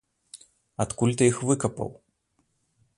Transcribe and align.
Адкуль 0.87 1.15
ты 1.21 1.29
іх 1.33 1.37
выкапаў? 1.51 1.89